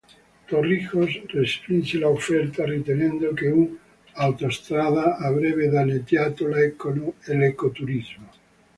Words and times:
Torrijos 0.51 1.11
respinse 1.27 1.93
l'offerta 1.99 2.65
ritenendo 2.65 3.31
che 3.33 3.49
un'autostrada 4.17 5.17
avrebbe 5.17 5.69
danneggiato 5.69 6.47
l'eco-turismo. 6.47 8.27